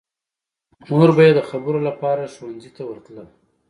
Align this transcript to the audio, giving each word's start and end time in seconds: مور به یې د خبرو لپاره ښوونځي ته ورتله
مور 0.89 1.09
به 1.15 1.23
یې 1.27 1.31
د 1.37 1.41
خبرو 1.49 1.79
لپاره 1.87 2.31
ښوونځي 2.33 2.71
ته 2.77 2.81
ورتله 2.85 3.23